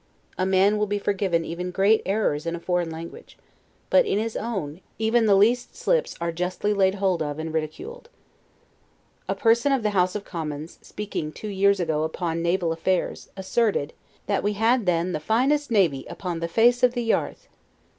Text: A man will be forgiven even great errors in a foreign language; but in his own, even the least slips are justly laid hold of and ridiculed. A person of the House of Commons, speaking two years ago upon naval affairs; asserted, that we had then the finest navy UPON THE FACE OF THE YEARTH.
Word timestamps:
A 0.35 0.47
man 0.47 0.79
will 0.79 0.87
be 0.87 0.97
forgiven 0.97 1.45
even 1.45 1.69
great 1.69 2.01
errors 2.07 2.47
in 2.47 2.55
a 2.55 2.59
foreign 2.59 2.89
language; 2.89 3.37
but 3.91 4.03
in 4.03 4.17
his 4.17 4.35
own, 4.35 4.81
even 4.97 5.27
the 5.27 5.35
least 5.35 5.75
slips 5.75 6.15
are 6.19 6.31
justly 6.31 6.73
laid 6.73 6.95
hold 6.95 7.21
of 7.21 7.37
and 7.37 7.53
ridiculed. 7.53 8.09
A 9.29 9.35
person 9.35 9.71
of 9.71 9.83
the 9.83 9.91
House 9.91 10.15
of 10.15 10.25
Commons, 10.25 10.79
speaking 10.81 11.31
two 11.31 11.49
years 11.49 11.79
ago 11.79 12.01
upon 12.03 12.41
naval 12.41 12.73
affairs; 12.73 13.29
asserted, 13.37 13.93
that 14.25 14.41
we 14.41 14.53
had 14.53 14.87
then 14.87 15.11
the 15.11 15.19
finest 15.19 15.69
navy 15.69 16.07
UPON 16.09 16.39
THE 16.39 16.47
FACE 16.47 16.81
OF 16.81 16.93
THE 16.95 17.03
YEARTH. 17.03 17.47